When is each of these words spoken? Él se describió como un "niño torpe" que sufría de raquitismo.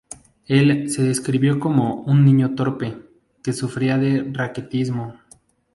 Él 0.47 0.89
se 0.89 1.03
describió 1.03 1.59
como 1.59 1.97
un 2.01 2.25
"niño 2.25 2.55
torpe" 2.55 2.97
que 3.43 3.53
sufría 3.53 3.99
de 3.99 4.23
raquitismo. 4.33 5.19